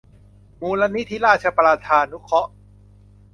[0.61, 2.51] มูลนิธิราชประชานุเคราะห์